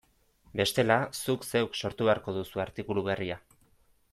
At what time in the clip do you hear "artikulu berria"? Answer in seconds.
2.65-3.37